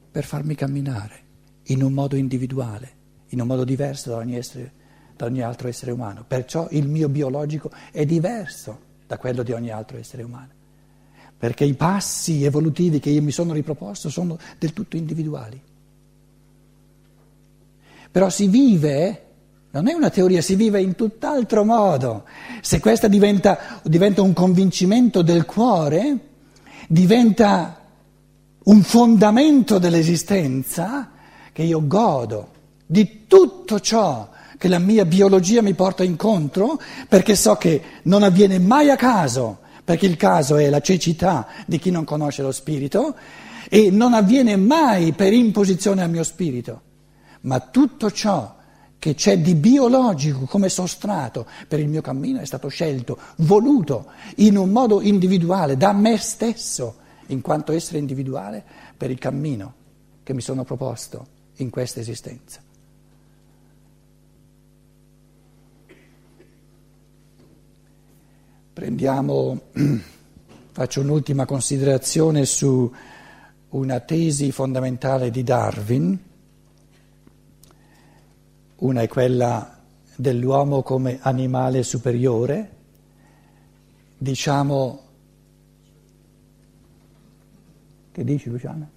per 0.09 0.23
farmi 0.23 0.55
camminare 0.55 1.19
in 1.65 1.83
un 1.83 1.93
modo 1.93 2.15
individuale, 2.15 2.91
in 3.29 3.39
un 3.39 3.45
modo 3.45 3.63
diverso 3.63 4.09
da 4.09 4.15
ogni, 4.15 4.35
essere, 4.35 4.71
da 5.15 5.25
ogni 5.25 5.43
altro 5.43 5.67
essere 5.67 5.91
umano. 5.91 6.25
Perciò 6.27 6.67
il 6.71 6.87
mio 6.87 7.07
biologico 7.07 7.69
è 7.91 8.03
diverso 8.03 8.93
da 9.07 9.17
quello 9.17 9.43
di 9.43 9.51
ogni 9.51 9.71
altro 9.71 9.97
essere 9.97 10.23
umano. 10.23 10.49
Perché 11.37 11.65
i 11.65 11.73
passi 11.73 12.43
evolutivi 12.43 12.99
che 12.99 13.09
io 13.09 13.21
mi 13.21 13.31
sono 13.31 13.53
riproposto 13.53 14.09
sono 14.09 14.37
del 14.57 14.73
tutto 14.73 14.95
individuali. 14.95 15.61
Però 18.09 18.29
si 18.29 18.47
vive, 18.47 19.25
non 19.71 19.87
è 19.87 19.93
una 19.93 20.09
teoria, 20.09 20.41
si 20.41 20.55
vive 20.55 20.81
in 20.81 20.95
tutt'altro 20.95 21.65
modo. 21.65 22.23
Se 22.61 22.79
questo 22.79 23.07
diventa, 23.07 23.81
diventa 23.83 24.21
un 24.21 24.33
convincimento 24.33 25.21
del 25.21 25.45
cuore, 25.45 26.17
diventa 26.87 27.81
un 28.63 28.81
fondamento 28.81 29.77
dell'esistenza 29.77 31.11
che 31.51 31.63
io 31.63 31.85
godo 31.85 32.51
di 32.85 33.25
tutto 33.27 33.79
ciò 33.79 34.29
che 34.65 34.71
la 34.71 34.79
mia 34.79 35.05
biologia 35.05 35.61
mi 35.61 35.75
porta 35.75 36.03
incontro 36.03 36.81
perché 37.07 37.35
so 37.35 37.55
che 37.55 37.81
non 38.03 38.23
avviene 38.23 38.57
mai 38.57 38.89
a 38.89 38.95
caso, 38.95 39.59
perché 39.83 40.07
il 40.07 40.17
caso 40.17 40.55
è 40.55 40.71
la 40.71 40.79
cecità 40.79 41.45
di 41.67 41.77
chi 41.77 41.91
non 41.91 42.03
conosce 42.03 42.41
lo 42.41 42.51
spirito 42.51 43.15
e 43.69 43.91
non 43.91 44.15
avviene 44.15 44.55
mai 44.55 45.13
per 45.13 45.33
imposizione 45.33 46.01
al 46.01 46.09
mio 46.09 46.23
spirito, 46.23 46.81
ma 47.41 47.59
tutto 47.59 48.09
ciò 48.09 48.55
che 48.97 49.13
c'è 49.13 49.37
di 49.37 49.53
biologico 49.53 50.45
come 50.45 50.69
sostrato 50.69 51.45
per 51.67 51.79
il 51.79 51.87
mio 51.87 52.01
cammino 52.01 52.39
è 52.39 52.45
stato 52.45 52.67
scelto, 52.67 53.19
voluto 53.37 54.07
in 54.37 54.57
un 54.57 54.71
modo 54.71 54.99
individuale 54.99 55.77
da 55.77 55.93
me 55.93 56.17
stesso, 56.17 56.95
in 57.27 57.41
quanto 57.41 57.71
essere 57.71 57.99
individuale, 57.99 58.63
per 58.97 59.11
il 59.11 59.19
cammino 59.19 59.73
che 60.23 60.33
mi 60.33 60.41
sono 60.41 60.63
proposto 60.63 61.27
in 61.57 61.69
questa 61.69 61.99
esistenza. 61.99 62.64
Prendiamo, 68.75 69.61
faccio 70.73 70.99
un'ultima 70.99 71.45
considerazione 71.45 72.43
su 72.43 72.93
una 73.69 74.01
tesi 74.01 74.51
fondamentale 74.51 75.31
di 75.31 75.43
Darwin. 75.43 76.19
Una 78.75 79.01
è 79.01 79.07
quella 79.07 79.81
dell'uomo 80.17 80.83
come 80.83 81.19
animale 81.21 81.83
superiore, 81.83 82.71
diciamo, 84.17 85.03
che 88.11 88.23
dici 88.25 88.49
Luciana? 88.49 88.89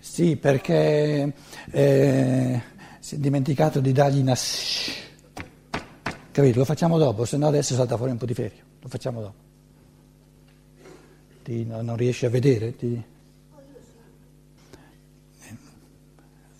Sì, 0.00 0.36
perché 0.36 1.34
eh, 1.70 2.62
si 3.06 3.14
è 3.14 3.18
dimenticato 3.18 3.78
di 3.78 3.92
dargli 3.92 4.18
una... 4.18 4.34
Capito? 6.32 6.58
Lo 6.58 6.64
facciamo 6.64 6.98
dopo, 6.98 7.24
se 7.24 7.36
no 7.36 7.46
adesso 7.46 7.76
salta 7.76 7.96
fuori 7.96 8.10
un 8.10 8.18
po' 8.18 8.26
di 8.26 8.34
ferio. 8.34 8.64
Lo 8.80 8.88
facciamo 8.88 9.20
dopo. 9.20 9.34
Ti, 11.44 11.64
no, 11.66 11.82
non 11.82 11.96
riesci 11.96 12.26
a 12.26 12.30
vedere? 12.30 12.74
Ti... 12.74 13.00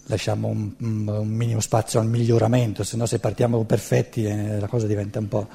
Lasciamo 0.05 0.47
un, 0.47 0.73
un, 0.79 1.27
minimo 1.27 1.59
spazio 1.59 1.99
al 1.99 2.07
miglioramento, 2.07 2.85
se 2.85 2.97
no 2.97 3.07
se 3.07 3.19
partiamo 3.19 3.65
perfetti 3.65 4.25
eh, 4.25 4.61
la 4.61 4.69
cosa 4.69 4.87
diventa 4.87 5.19
un 5.19 5.27
po', 5.27 5.49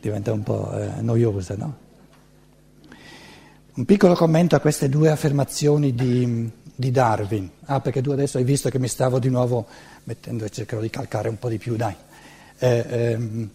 diventa 0.00 0.32
un 0.32 0.44
po' 0.44 0.78
eh, 0.78 1.00
noiosa, 1.00 1.56
no? 1.56 1.76
Un 3.74 3.84
piccolo 3.84 4.14
commento 4.14 4.54
a 4.54 4.60
queste 4.60 4.88
due 4.88 5.10
affermazioni 5.10 5.92
di, 5.92 6.52
di 6.80 6.90
Darwin. 6.90 7.48
Ah, 7.66 7.80
perché 7.80 8.00
tu 8.00 8.10
adesso 8.10 8.38
hai 8.38 8.44
visto 8.44 8.70
che 8.70 8.78
mi 8.78 8.88
stavo 8.88 9.18
di 9.18 9.28
nuovo 9.28 9.66
mettendo 10.04 10.46
e 10.46 10.50
cercherò 10.50 10.80
di 10.80 10.88
calcare 10.88 11.28
un 11.28 11.38
po' 11.38 11.50
di 11.50 11.58
più, 11.58 11.76
dai. 11.76 11.94
Eh, 12.58 12.86
ehm, 12.88 13.50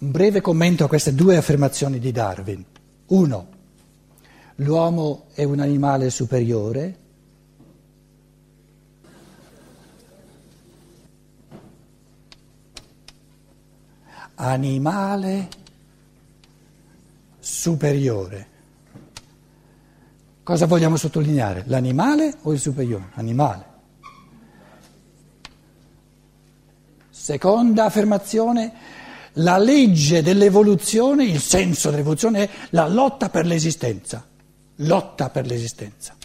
un 0.00 0.10
breve 0.10 0.40
commento 0.40 0.84
a 0.84 0.88
queste 0.88 1.14
due 1.14 1.36
affermazioni 1.36 2.00
di 2.00 2.10
Darwin. 2.10 2.64
Uno, 3.06 3.46
l'uomo 4.56 5.26
è 5.34 5.44
un 5.44 5.60
animale 5.60 6.10
superiore. 6.10 6.96
Animale 14.34 15.48
superiore. 17.38 18.57
Cosa 20.48 20.64
vogliamo 20.64 20.96
sottolineare? 20.96 21.64
L'animale 21.66 22.38
o 22.44 22.54
il 22.54 22.58
superiore? 22.58 23.10
Animale. 23.16 23.66
Seconda 27.10 27.84
affermazione, 27.84 28.72
la 29.34 29.58
legge 29.58 30.22
dell'evoluzione, 30.22 31.24
il 31.26 31.40
senso 31.40 31.90
dell'evoluzione 31.90 32.44
è 32.44 32.50
la 32.70 32.88
lotta 32.88 33.28
per 33.28 33.44
l'esistenza, 33.44 34.26
lotta 34.76 35.28
per 35.28 35.44
l'esistenza. 35.44 36.16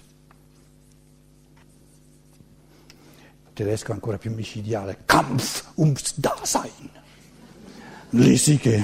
Tedesco 3.51 3.91
ancora 3.91 4.17
più 4.17 4.33
micidiale, 4.33 4.99
Kampf 5.03 5.71
ums 5.75 6.17
Dasein. 6.17 6.89
Lì 8.11 8.37
sì 8.37 8.55
che, 8.55 8.81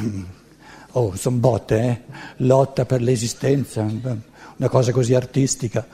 oh, 0.92 1.16
sono 1.16 1.38
botte, 1.38 1.82
eh? 1.82 2.02
lotta 2.40 2.84
per 2.84 3.02
l'esistenza, 3.02 3.90
una 4.60 4.68
cosa 4.68 4.92
così 4.92 5.14
artistica. 5.16 5.88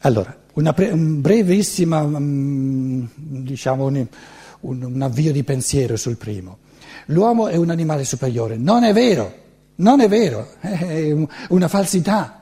Allora, 0.00 0.36
una 0.54 0.72
pre- 0.74 0.90
un 0.90 1.20
brevissima, 1.20 2.02
um, 2.02 3.08
diciamo, 3.14 3.86
un, 3.86 4.06
un, 4.60 4.82
un 4.82 5.02
avvio 5.02 5.32
di 5.32 5.42
pensiero 5.42 5.96
sul 5.96 6.16
primo. 6.16 6.58
L'uomo 7.06 7.48
è 7.48 7.56
un 7.56 7.70
animale 7.70 8.04
superiore. 8.04 8.58
Non 8.58 8.84
è 8.84 8.92
vero, 8.92 9.34
non 9.76 10.00
è 10.00 10.08
vero, 10.08 10.48
è 10.60 11.16
una 11.48 11.68
falsità. 11.68 12.36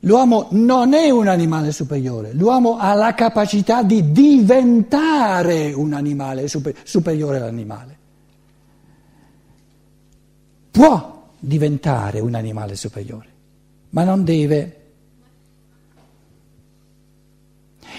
L'uomo 0.00 0.48
non 0.50 0.92
è 0.92 1.08
un 1.08 1.28
animale 1.28 1.72
superiore, 1.72 2.34
l'uomo 2.34 2.76
ha 2.76 2.92
la 2.92 3.14
capacità 3.14 3.82
di 3.82 4.12
diventare 4.12 5.72
un 5.72 5.94
animale 5.94 6.46
super, 6.46 6.74
superiore 6.82 7.38
all'animale. 7.38 7.96
Può 10.70 11.13
diventare 11.44 12.20
un 12.20 12.34
animale 12.34 12.74
superiore, 12.76 13.28
ma 13.90 14.04
non 14.04 14.24
deve. 14.24 14.80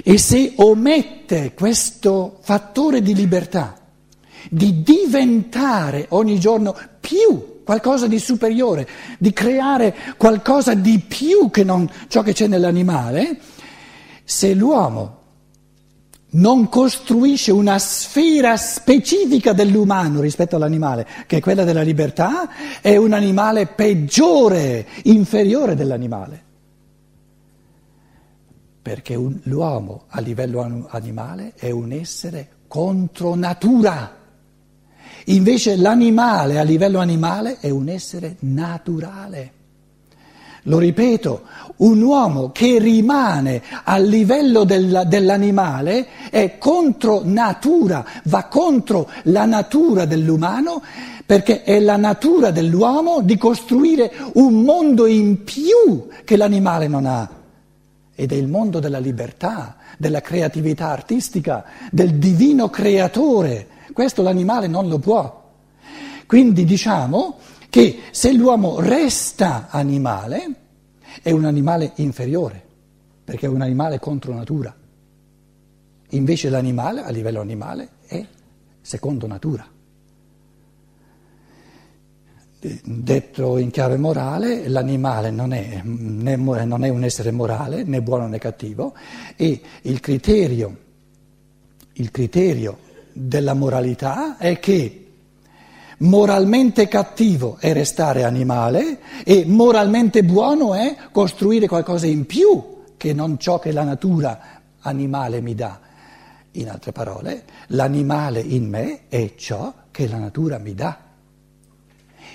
E 0.04 0.18
se 0.18 0.54
omette 0.58 1.54
questo 1.54 2.40
fattore 2.42 3.02
di 3.02 3.14
libertà, 3.14 3.80
di 4.50 4.84
diventare 4.84 6.08
ogni 6.10 6.40
giorno 6.40 6.76
più 7.00 7.64
qualcosa 7.64 8.08
di 8.08 8.20
superiore, 8.20 8.88
di 9.18 9.32
creare 9.32 9.96
qualcosa 10.18 10.74
di 10.74 11.00
più 11.00 11.50
che 11.50 11.64
non 11.64 11.90
ciò 12.08 12.22
che 12.22 12.34
c'è 12.34 12.48
nell'animale, 12.48 13.40
se 14.24 14.54
l'uomo 14.54 15.24
non 16.32 16.68
costruisce 16.70 17.52
una 17.52 17.80
sfera 17.80 18.58
specifica 18.58 19.54
dell'umano 19.54 20.22
rispetto 20.22 20.56
all'animale, 20.56 21.08
che 21.28 21.38
è 21.38 21.40
quella 21.40 21.64
della 21.64 21.82
libertà, 21.82 22.50
è 22.82 22.96
un 22.98 23.14
animale 23.14 23.68
peggiore, 23.68 24.86
inferiore 25.04 25.76
dell'animale 25.76 26.44
perché 28.86 29.16
un, 29.16 29.40
l'uomo 29.46 30.04
a 30.10 30.20
livello 30.20 30.86
animale 30.90 31.54
è 31.56 31.72
un 31.72 31.92
essere 31.92 32.50
contro 32.68 33.34
natura. 33.34 34.16
Invece 35.26 35.76
l'animale 35.76 36.60
a 36.60 36.62
livello 36.62 37.00
animale 37.00 37.58
è 37.60 37.72
un 37.72 37.90
essere 37.90 38.36
naturale. 38.42 39.55
Lo 40.68 40.80
ripeto, 40.80 41.44
un 41.78 42.02
uomo 42.02 42.52
che 42.52 42.80
rimane 42.80 43.62
a 43.84 43.98
livello 43.98 44.64
del, 44.64 45.04
dell'animale 45.08 46.08
è 46.32 46.58
contro 46.58 47.22
natura, 47.24 48.04
va 48.24 48.46
contro 48.46 49.10
la 49.24 49.46
natura 49.46 50.06
dell'umano 50.06 50.82
perché 51.24 51.64
è 51.64 51.80
la 51.80 51.98
natura 51.98 52.50
dell'uomo 52.50 53.22
di 53.22 53.38
costruire 53.38 54.12
un 54.34 54.62
mondo 54.62 55.06
in 55.06 55.44
più 55.44 56.08
che 56.24 56.36
l'animale 56.36 56.88
non 56.88 57.06
ha 57.06 57.30
ed 58.16 58.32
è 58.32 58.36
il 58.36 58.48
mondo 58.48 58.80
della 58.80 59.00
libertà, 59.00 59.76
della 59.98 60.22
creatività 60.22 60.90
artistica, 60.90 61.66
del 61.92 62.16
divino 62.16 62.70
creatore. 62.70 63.68
Questo 63.94 64.24
l'animale 64.24 64.68
non 64.68 64.88
lo 64.88 64.98
può. 64.98 65.44
Quindi 66.26 66.64
diciamo 66.64 67.38
che 67.76 68.04
se 68.12 68.32
l'uomo 68.32 68.80
resta 68.80 69.68
animale, 69.70 70.56
è 71.22 71.32
un 71.32 71.44
animale 71.44 71.92
inferiore, 71.96 72.64
perché 73.22 73.48
è 73.48 73.50
un 73.50 73.62
animale 73.62 74.00
contro 74.00 74.34
natura. 74.34 74.74
Invece 76.12 76.50
l'animale, 76.50 77.04
a 77.04 77.10
livello 77.10 77.42
animale, 77.42 77.90
è 78.08 78.26
secondo 78.80 79.28
natura 79.28 79.68
detto 82.84 83.58
in 83.58 83.70
chiave 83.70 83.98
morale, 83.98 84.68
l'animale 84.70 85.30
non 85.30 85.54
è, 85.54 85.82
né, 85.84 86.36
non 86.36 86.84
è, 86.84 86.90
un 86.90 87.04
essere 87.04 87.30
morale, 87.30 87.84
né 87.84 88.02
buono 88.02 88.28
né 88.28 88.40
cattivo, 88.40 88.96
e 89.36 89.62
il 89.82 90.00
criterio, 90.00 90.78
il 91.94 92.10
criterio 92.10 92.78
della 93.12 93.54
moralità 93.54 94.38
è 94.38 94.58
che 94.60 95.05
moralmente 96.00 96.88
cattivo 96.88 97.58
è 97.60 97.74
restare 97.74 98.24
animale 98.24 99.00
e 99.24 99.46
moralmente 99.46 100.24
buono 100.24 100.74
è 100.74 100.96
costruire 101.12 101.68
qualcosa 101.68 102.06
in 102.06 102.26
più 102.26 102.84
che 102.98 103.14
non 103.14 103.38
ciò 103.38 103.60
che 103.60 103.72
la 103.72 103.84
natura 103.84 104.62
animale 104.80 105.42
mi 105.42 105.56
dà. 105.56 105.80
In 106.52 106.70
altre 106.70 106.92
parole, 106.92 107.44
l'animale 107.68 108.40
in 108.40 108.70
me 108.70 109.08
è 109.10 109.34
ciò 109.36 109.74
che 109.92 110.08
la 110.08 110.18
natura 110.18 110.58
mi 110.58 110.74
dà. 110.74 110.98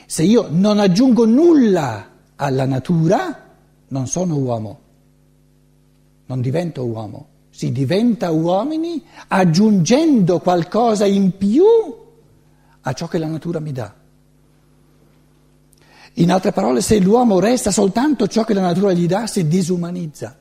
Se 0.07 0.23
io 0.23 0.49
non 0.51 0.79
aggiungo 0.79 1.25
nulla 1.25 2.09
alla 2.37 2.67
natura, 2.67 3.49
non 3.89 4.07
sono 4.07 4.37
uomo, 4.37 4.81
non 6.27 6.41
divento 6.41 6.85
uomo. 6.85 7.29
Si 7.51 7.73
diventa 7.73 8.31
uomini 8.31 9.03
aggiungendo 9.29 10.39
qualcosa 10.39 11.05
in 11.05 11.37
più 11.37 11.65
a 12.83 12.93
ciò 12.93 13.07
che 13.09 13.19
la 13.19 13.27
natura 13.27 13.61
mi 13.61 13.73
dà. 13.73 13.95
In 16.15 16.31
altre 16.31 16.53
parole, 16.53 16.81
se 16.81 16.99
l'uomo 16.99 17.39
resta 17.39 17.71
soltanto 17.71 18.27
ciò 18.27 18.45
che 18.45 18.55
la 18.55 18.61
natura 18.61 18.93
gli 18.93 19.07
dà, 19.07 19.27
si 19.27 19.47
disumanizza. 19.47 20.37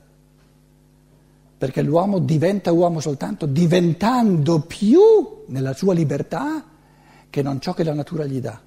Perché 1.56 1.82
l'uomo 1.82 2.18
diventa 2.18 2.72
uomo 2.72 3.00
soltanto 3.00 3.46
diventando 3.46 4.60
più 4.60 5.00
nella 5.46 5.74
sua 5.74 5.94
libertà 5.94 6.64
che 7.28 7.42
non 7.42 7.60
ciò 7.60 7.74
che 7.74 7.84
la 7.84 7.94
natura 7.94 8.24
gli 8.24 8.40
dà. 8.40 8.60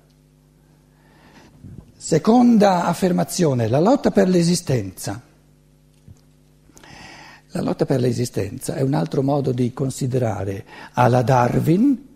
Seconda 1.95 2.85
affermazione, 2.85 3.67
la 3.67 3.79
lotta 3.79 4.11
per 4.11 4.29
l'esistenza. 4.29 5.21
La 7.51 7.61
lotta 7.61 7.85
per 7.85 7.99
l'esistenza 7.99 8.75
è 8.75 8.81
un 8.81 8.93
altro 8.93 9.21
modo 9.21 9.51
di 9.51 9.73
considerare 9.73 10.65
alla 10.93 11.21
Darwin, 11.21 12.12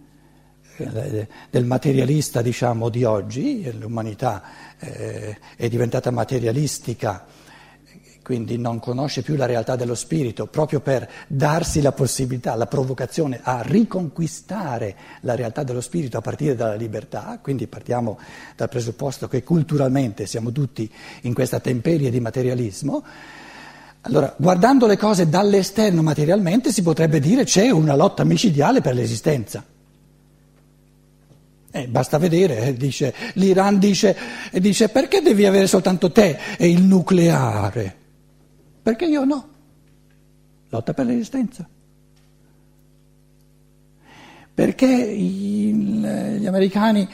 del 0.77 1.65
materialista 1.65 2.41
diciamo 2.41 2.89
di 2.89 3.03
oggi, 3.03 3.71
l'umanità 3.77 4.43
eh, 4.79 5.37
è 5.55 5.67
diventata 5.67 6.11
materialistica 6.11 7.25
quindi 8.27 8.57
non 8.57 8.79
conosce 8.79 9.21
più 9.21 9.37
la 9.37 9.45
realtà 9.45 9.77
dello 9.77 9.95
spirito, 9.95 10.47
proprio 10.47 10.81
per 10.81 11.09
darsi 11.27 11.79
la 11.79 11.93
possibilità, 11.93 12.55
la 12.55 12.65
provocazione 12.65 13.39
a 13.41 13.61
riconquistare 13.61 14.97
la 15.21 15.33
realtà 15.33 15.63
dello 15.63 15.79
spirito 15.79 16.17
a 16.17 16.21
partire 16.21 16.53
dalla 16.53 16.75
libertà, 16.75 17.39
quindi 17.41 17.67
partiamo 17.67 18.19
dal 18.57 18.67
presupposto 18.67 19.29
che 19.29 19.43
culturalmente 19.43 20.25
siamo 20.25 20.51
tutti 20.51 20.91
in 21.21 21.33
questa 21.33 21.61
temperie 21.61 22.09
di 22.09 22.19
materialismo, 22.19 23.01
allora 24.01 24.35
guardando 24.37 24.87
le 24.87 24.97
cose 24.97 25.29
dall'esterno 25.29 26.01
materialmente 26.01 26.73
si 26.73 26.81
potrebbe 26.81 27.21
dire 27.21 27.45
c'è 27.45 27.69
una 27.69 27.95
lotta 27.95 28.25
micidiale 28.25 28.81
per 28.81 28.93
l'esistenza. 28.93 29.63
Eh, 31.71 31.87
basta 31.87 32.17
vedere, 32.17 32.67
eh, 32.67 32.73
dice, 32.73 33.13
l'Iran 33.33 33.77
dice, 33.77 34.15
dice 34.53 34.89
perché 34.89 35.21
devi 35.21 35.45
avere 35.45 35.67
soltanto 35.67 36.11
te 36.11 36.37
e 36.57 36.69
il 36.69 36.81
nucleare? 36.81 37.95
Perché 38.81 39.05
io 39.05 39.25
no? 39.25 39.49
Lotta 40.69 40.93
per 40.93 41.05
l'esistenza. 41.05 41.67
Perché 44.53 45.15
gli 45.15 46.45
americani, 46.47 47.07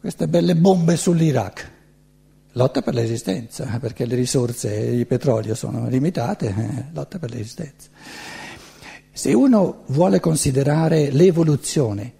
queste 0.00 0.28
belle 0.28 0.56
bombe 0.56 0.96
sull'Iraq? 0.96 1.72
Lotta 2.52 2.80
per 2.80 2.94
l'esistenza, 2.94 3.78
perché 3.78 4.06
le 4.06 4.14
risorse 4.14 4.96
di 4.96 5.04
petrolio 5.04 5.54
sono 5.54 5.88
limitate, 5.88 6.46
eh, 6.46 6.84
lotta 6.92 7.18
per 7.18 7.30
l'esistenza. 7.30 7.88
Se 9.12 9.32
uno 9.34 9.82
vuole 9.88 10.20
considerare 10.20 11.10
l'evoluzione 11.10 12.14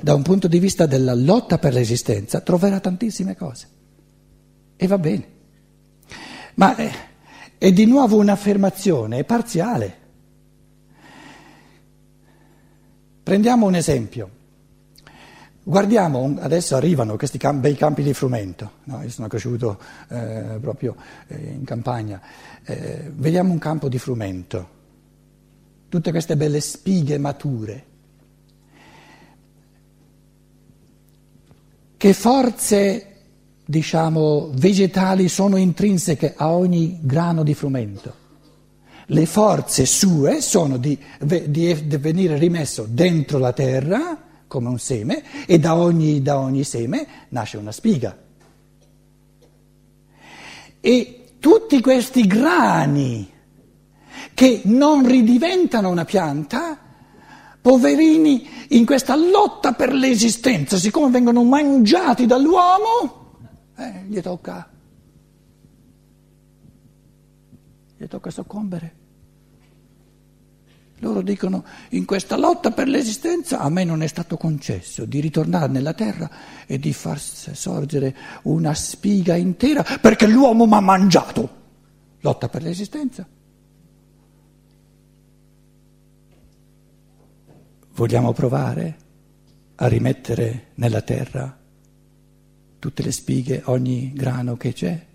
da 0.00 0.14
un 0.14 0.22
punto 0.22 0.48
di 0.48 0.58
vista 0.58 0.86
della 0.86 1.14
lotta 1.14 1.58
per 1.58 1.72
l'esistenza, 1.72 2.40
troverà 2.40 2.80
tantissime 2.80 3.36
cose. 3.36 3.68
E 4.76 4.86
va 4.86 4.98
bene. 4.98 5.34
Ma 6.54 6.76
eh, 6.76 6.92
è 7.58 7.72
di 7.72 7.86
nuovo 7.86 8.16
un'affermazione 8.16 9.24
parziale. 9.24 10.04
Prendiamo 13.22 13.66
un 13.66 13.74
esempio. 13.74 14.30
Guardiamo, 15.68 16.36
adesso 16.38 16.76
arrivano 16.76 17.16
questi 17.16 17.38
campi, 17.38 17.62
bei 17.62 17.74
campi 17.74 18.04
di 18.04 18.14
frumento, 18.14 18.70
no? 18.84 19.02
io 19.02 19.10
sono 19.10 19.26
cresciuto 19.26 19.80
eh, 20.10 20.58
proprio 20.60 20.94
eh, 21.26 21.54
in 21.54 21.64
campagna, 21.64 22.20
eh, 22.64 23.10
vediamo 23.12 23.50
un 23.50 23.58
campo 23.58 23.88
di 23.88 23.98
frumento, 23.98 24.68
tutte 25.88 26.12
queste 26.12 26.36
belle 26.36 26.60
spighe 26.60 27.18
mature. 27.18 27.84
Che 32.06 32.12
forze, 32.12 33.06
diciamo, 33.64 34.50
vegetali 34.52 35.28
sono 35.28 35.56
intrinseche 35.56 36.34
a 36.36 36.52
ogni 36.52 37.00
grano 37.02 37.42
di 37.42 37.52
frumento. 37.52 38.14
Le 39.06 39.26
forze 39.26 39.86
sue 39.86 40.40
sono 40.40 40.76
di, 40.76 40.96
di, 41.18 41.88
di 41.88 41.96
venire 41.96 42.38
rimesso 42.38 42.86
dentro 42.88 43.38
la 43.38 43.52
terra 43.52 44.22
come 44.46 44.68
un 44.68 44.78
seme 44.78 45.20
e 45.46 45.58
da 45.58 45.74
ogni, 45.74 46.22
da 46.22 46.38
ogni 46.38 46.62
seme 46.62 47.08
nasce 47.30 47.56
una 47.56 47.72
spiga. 47.72 48.16
E 50.78 51.24
tutti 51.40 51.80
questi 51.80 52.24
grani 52.28 53.28
che 54.32 54.60
non 54.66 55.04
ridiventano 55.08 55.88
una 55.88 56.04
pianta, 56.04 56.78
poverini 57.66 58.46
in 58.68 58.86
questa 58.86 59.16
lotta 59.16 59.72
per 59.72 59.92
l'esistenza, 59.92 60.76
siccome 60.76 61.10
vengono 61.10 61.42
mangiati 61.42 62.24
dall'uomo, 62.24 63.40
eh, 63.76 64.04
gli 64.06 64.20
tocca, 64.20 64.70
gli 67.96 68.06
tocca 68.06 68.30
soccombere. 68.30 68.94
Loro 71.00 71.22
dicono, 71.22 71.64
in 71.90 72.04
questa 72.04 72.36
lotta 72.36 72.70
per 72.70 72.86
l'esistenza 72.86 73.58
a 73.58 73.68
me 73.68 73.82
non 73.82 74.00
è 74.00 74.06
stato 74.06 74.36
concesso 74.36 75.04
di 75.04 75.18
ritornare 75.18 75.66
nella 75.66 75.92
terra 75.92 76.30
e 76.66 76.78
di 76.78 76.92
far 76.92 77.18
sorgere 77.18 78.14
una 78.42 78.74
spiga 78.74 79.34
intera 79.34 79.82
perché 80.00 80.28
l'uomo 80.28 80.66
mi 80.66 80.74
ha 80.74 80.80
mangiato. 80.80 81.48
Lotta 82.20 82.48
per 82.48 82.62
l'esistenza. 82.62 83.26
Vogliamo 87.96 88.32
provare 88.32 88.96
a 89.74 89.88
rimettere 89.88 90.68
nella 90.74 91.02
terra 91.02 91.58
tutte 92.78 93.02
le 93.02 93.10
spighe, 93.10 93.62
ogni 93.64 94.12
grano 94.12 94.56
che 94.56 94.72
c'è? 94.72 95.06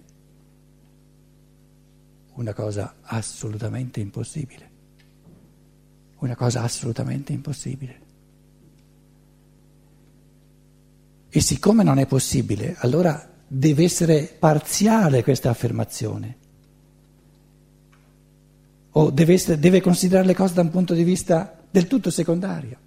Una 2.34 2.54
cosa 2.54 2.96
assolutamente 3.02 4.02
impossibile 4.02 4.72
una 6.22 6.36
cosa 6.36 6.64
assolutamente 6.64 7.34
impossibile. 7.34 8.00
E 11.30 11.40
siccome 11.40 11.84
non 11.84 11.98
è 11.98 12.06
possibile, 12.06 12.76
allora 12.80 13.30
deve 13.48 13.84
essere 13.84 14.36
parziale 14.38 15.24
questa 15.24 15.50
affermazione. 15.50 16.38
O 18.92 19.10
deve, 19.10 19.34
essere, 19.34 19.58
deve 19.58 19.82
considerare 19.82 20.28
le 20.28 20.36
cose 20.36 20.54
da 20.54 20.62
un 20.62 20.70
punto 20.70 20.94
di 20.94 21.04
vista 21.04 21.61
del 21.72 21.88
tutto 21.88 22.12
secondario. 22.12 22.78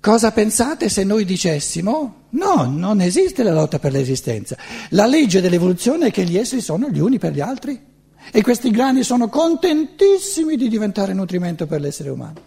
Cosa 0.00 0.30
pensate 0.30 0.88
se 0.88 1.02
noi 1.02 1.24
dicessimo 1.24 2.26
no, 2.30 2.64
non 2.64 3.00
esiste 3.00 3.42
la 3.42 3.52
lotta 3.52 3.78
per 3.78 3.92
l'esistenza? 3.92 4.56
La 4.90 5.06
legge 5.06 5.40
dell'evoluzione 5.40 6.06
è 6.06 6.10
che 6.12 6.24
gli 6.24 6.38
esseri 6.38 6.60
sono 6.60 6.88
gli 6.88 7.00
uni 7.00 7.18
per 7.18 7.32
gli 7.32 7.40
altri. 7.40 7.86
E 8.30 8.42
questi 8.42 8.70
grani 8.70 9.02
sono 9.02 9.28
contentissimi 9.28 10.56
di 10.56 10.68
diventare 10.68 11.14
nutrimento 11.14 11.66
per 11.66 11.80
l'essere 11.80 12.10
umano. 12.10 12.40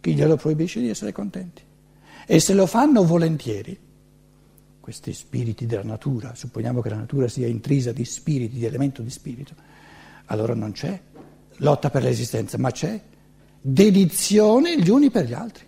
Chi 0.00 0.14
glielo 0.14 0.36
proibisce 0.36 0.80
di 0.80 0.88
essere 0.88 1.12
contenti? 1.12 1.62
E 2.26 2.40
se 2.40 2.52
lo 2.52 2.66
fanno 2.66 3.04
volentieri, 3.04 3.78
questi 4.80 5.14
spiriti 5.14 5.64
della 5.66 5.82
natura, 5.82 6.34
supponiamo 6.34 6.82
che 6.82 6.90
la 6.90 6.96
natura 6.96 7.26
sia 7.26 7.46
intrisa 7.46 7.92
di 7.92 8.04
spiriti, 8.04 8.58
di 8.58 8.66
elemento 8.66 9.00
di 9.00 9.10
spirito, 9.10 9.54
allora 10.26 10.54
non 10.54 10.72
c'è 10.72 11.00
lotta 11.58 11.90
per 11.90 12.02
l'esistenza, 12.02 12.58
ma 12.58 12.70
c'è 12.70 13.00
dedizione 13.60 14.78
gli 14.78 14.90
uni 14.90 15.10
per 15.10 15.24
gli 15.24 15.32
altri. 15.32 15.64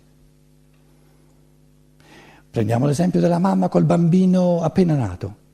Prendiamo 2.49 2.85
l'esempio 2.85 3.19
della 3.19 3.39
mamma 3.39 3.69
col 3.69 3.83
bambino 3.83 4.61
appena 4.61 4.95
nato 4.95 5.45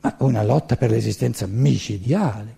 ma 0.00 0.14
una 0.18 0.42
lotta 0.42 0.76
per 0.76 0.90
l'esistenza 0.90 1.46
micidiale. 1.46 2.56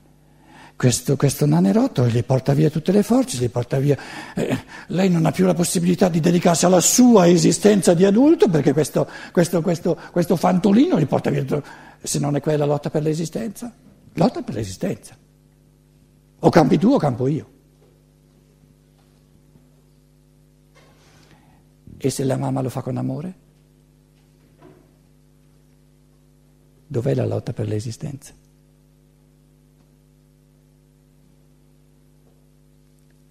Questo, 0.77 1.17
questo 1.17 1.45
nanerotto 1.45 2.07
gli 2.07 2.25
porta 2.25 2.55
via 2.55 2.71
tutte 2.71 2.91
le 2.91 3.03
forze, 3.03 3.37
gli 3.37 3.51
porta 3.51 3.79
via... 3.79 3.99
Eh, 4.35 4.59
lei 4.89 5.11
non 5.11 5.27
ha 5.27 5.31
più 5.31 5.45
la 5.45 5.53
possibilità 5.53 6.09
di 6.09 6.21
dedicarsi 6.21 6.65
alla 6.65 6.81
sua 6.81 7.29
esistenza 7.29 7.93
di 7.93 8.07
adulto 8.07 8.49
perché 8.49 8.73
questo, 8.73 9.07
questo, 9.31 9.61
questo, 9.61 10.37
fantolino 10.37 10.99
gli 10.99 11.07
porta 11.07 11.29
via... 11.29 11.45
Se 12.03 12.19
non 12.19 12.35
è 12.35 12.41
quella 12.41 12.65
lotta 12.65 12.89
per 12.89 13.03
l'esistenza, 13.03 13.71
lotta 14.15 14.41
per 14.41 14.55
l'esistenza. 14.55 15.15
O 16.41 16.49
campi 16.51 16.79
tu 16.79 16.93
o 16.93 16.99
campo 16.99 17.27
io. 17.27 17.59
E 21.99 22.09
se 22.09 22.25
la 22.25 22.39
mamma 22.39 22.63
lo 22.63 22.71
fa 22.71 22.81
con 22.81 22.97
amore? 22.97 23.35
Dov'è 26.87 27.15
la 27.15 27.27
lotta 27.27 27.53
per 27.53 27.69
l'esistenza? 27.69 28.33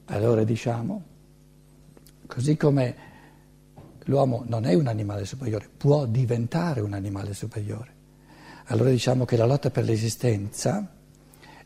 Allora 0.06 0.44
diciamo, 0.44 1.04
così 2.28 2.56
come 2.58 2.96
l'uomo 4.06 4.44
non 4.48 4.66
è 4.66 4.76
un 4.76 4.88
animale 4.88 5.26
superiore, 5.26 5.68
può 5.76 6.06
diventare 6.06 6.82
un 6.82 6.94
animale 6.94 7.34
superiore. 7.34 7.98
Allora 8.66 8.92
diciamo 8.92 9.26
che 9.26 9.36
la 9.36 9.46
lotta 9.46 9.72
per 9.72 9.84
l'esistenza 9.84 10.98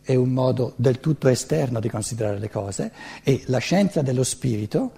è 0.03 0.15
un 0.15 0.29
modo 0.29 0.73
del 0.75 0.99
tutto 0.99 1.29
esterno 1.29 1.79
di 1.79 1.89
considerare 1.89 2.37
le 2.37 2.49
cose 2.49 2.91
e 3.23 3.41
la 3.45 3.59
scienza 3.59 4.01
dello 4.01 4.23
spirito 4.23 4.91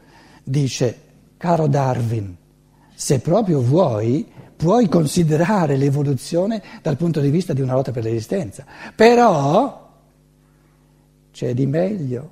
dice, 0.43 0.99
caro 1.37 1.67
Darwin, 1.67 2.35
se 2.93 3.19
proprio 3.19 3.61
vuoi, 3.61 4.27
puoi 4.55 4.87
considerare 4.89 5.77
l'evoluzione 5.77 6.61
dal 6.81 6.97
punto 6.97 7.19
di 7.19 7.29
vista 7.29 7.53
di 7.53 7.61
una 7.61 7.73
lotta 7.73 7.91
per 7.91 8.03
l'esistenza, 8.03 8.65
però 8.95 9.93
c'è 11.31 11.53
di 11.53 11.65
meglio. 11.65 12.31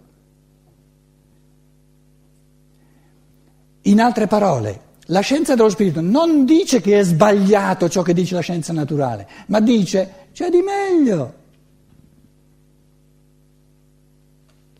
In 3.82 4.00
altre 4.00 4.28
parole, 4.28 4.92
la 5.08 5.20
scienza 5.20 5.56
dello 5.56 5.70
spirito 5.70 6.00
non 6.00 6.46
dice 6.46 6.80
che 6.80 7.00
è 7.00 7.04
sbagliato 7.04 7.90
ciò 7.90 8.02
che 8.02 8.14
dice 8.14 8.36
la 8.36 8.42
scienza 8.42 8.72
naturale, 8.72 9.28
ma 9.48 9.60
dice 9.60 10.28
c'è 10.32 10.50
di 10.50 10.62
meglio. 10.62 11.42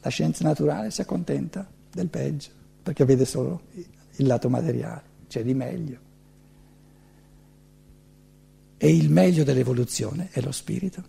La 0.04 0.10
scienza 0.10 0.44
naturale 0.44 0.92
si 0.92 1.00
accontenta 1.00 1.66
del 1.89 2.10
peggio, 2.10 2.50
perché 2.84 3.06
vede 3.06 3.24
solo 3.24 3.62
il 4.18 4.28
lato 4.28 4.50
materiale, 4.50 5.02
c'è 5.30 5.44
di 5.44 5.54
meglio. 5.54 5.98
E 8.76 8.94
il 8.94 9.10
meglio 9.10 9.46
dell'evoluzione 9.46 10.28
è 10.32 10.42
lo 10.42 10.52
spirito. 10.52 11.02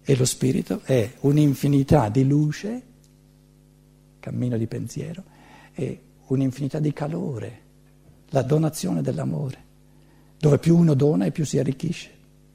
E 0.00 0.16
lo 0.16 0.24
spirito 0.24 0.82
è 0.84 1.12
un'infinità 1.20 2.08
di 2.08 2.24
luce, 2.24 2.82
cammino 4.20 4.56
di 4.56 4.66
pensiero, 4.68 5.24
e 5.74 6.00
un'infinità 6.28 6.78
di 6.78 6.92
calore, 6.92 7.60
la 8.28 8.42
donazione 8.42 9.02
dell'amore, 9.02 9.64
dove 10.38 10.58
più 10.58 10.76
uno 10.76 10.94
dona 10.94 11.24
e 11.24 11.32
più 11.32 11.44
si 11.44 11.58
arricchisce. 11.58 12.10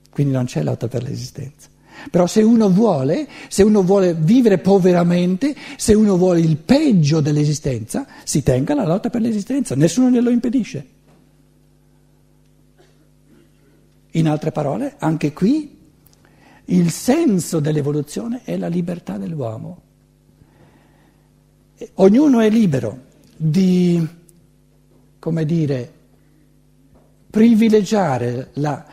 Quindi 0.10 0.32
non 0.32 0.46
c'è 0.46 0.64
lotta 0.64 0.88
per 0.88 1.04
l'esistenza. 1.04 1.68
Però 2.10 2.28
se 2.28 2.42
uno 2.42 2.70
vuole, 2.70 3.28
se 3.48 3.64
uno 3.64 3.84
vuole 3.84 4.14
vivere 4.14 4.58
poveramente, 4.58 5.56
se 5.78 5.94
uno 5.94 6.18
vuole 6.18 6.40
il 6.40 6.58
peggio 6.58 7.22
dell'esistenza, 7.22 8.06
si 8.24 8.44
tenga 8.44 8.74
la 8.74 8.86
lotta 8.86 9.10
per 9.10 9.22
l'esistenza, 9.22 9.76
nessuno 9.76 10.10
glielo 10.10 10.30
impedisce. 10.30 10.88
In 14.12 14.28
altre 14.28 14.52
parole, 14.52 14.96
anche 15.00 15.34
qui 15.34 15.78
il 16.66 16.90
senso 16.90 17.60
dell'evoluzione 17.60 18.42
è 18.44 18.58
la 18.58 18.68
libertà 18.68 19.18
dell'uomo. 19.18 19.82
Ognuno 21.96 22.40
è 22.40 22.50
libero 22.50 23.04
di, 23.36 24.08
come 25.20 25.46
dire, 25.46 25.92
privilegiare 27.30 28.52
la, 28.54 28.86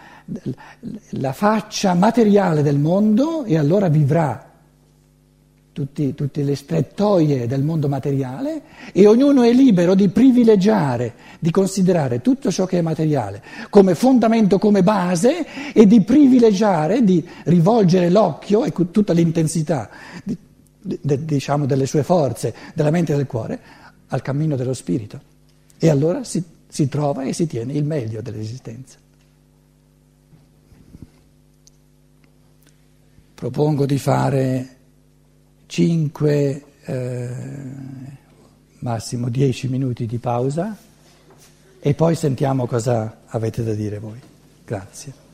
la 1.10 1.32
faccia 1.32 1.94
materiale 1.94 2.62
del 2.62 2.78
mondo 2.78 3.44
e 3.44 3.56
allora 3.56 3.88
vivrà 3.88 4.50
tutti, 5.72 6.14
tutte 6.14 6.42
le 6.42 6.54
strettoie 6.54 7.46
del 7.46 7.62
mondo 7.62 7.88
materiale 7.88 8.62
e 8.92 9.06
ognuno 9.06 9.42
è 9.42 9.52
libero 9.52 9.94
di 9.94 10.08
privilegiare, 10.08 11.14
di 11.38 11.50
considerare 11.50 12.20
tutto 12.20 12.50
ciò 12.50 12.66
che 12.66 12.78
è 12.78 12.82
materiale 12.82 13.42
come 13.70 13.94
fondamento, 13.94 14.58
come 14.58 14.82
base 14.82 15.46
e 15.72 15.86
di 15.86 16.02
privilegiare, 16.02 17.02
di 17.02 17.26
rivolgere 17.44 18.10
l'occhio 18.10 18.64
e 18.64 18.72
tutta 18.90 19.12
l'intensità 19.12 19.88
di, 20.22 20.36
de, 20.78 21.24
diciamo, 21.24 21.66
delle 21.66 21.86
sue 21.86 22.02
forze, 22.02 22.54
della 22.74 22.90
mente 22.90 23.12
e 23.14 23.16
del 23.16 23.26
cuore 23.26 23.60
al 24.08 24.22
cammino 24.22 24.56
dello 24.56 24.74
spirito. 24.74 25.20
E 25.78 25.88
allora 25.88 26.22
si, 26.22 26.42
si 26.68 26.88
trova 26.88 27.24
e 27.24 27.32
si 27.32 27.46
tiene 27.46 27.72
il 27.72 27.84
meglio 27.84 28.20
dell'esistenza. 28.20 29.01
Propongo 33.42 33.86
di 33.86 33.98
fare 33.98 34.76
5, 35.66 36.64
eh, 36.84 37.30
massimo 38.78 39.28
10 39.28 39.66
minuti 39.66 40.06
di 40.06 40.18
pausa 40.18 40.76
e 41.80 41.94
poi 41.94 42.14
sentiamo 42.14 42.68
cosa 42.68 43.22
avete 43.26 43.64
da 43.64 43.74
dire 43.74 43.98
voi. 43.98 44.20
Grazie. 44.64 45.31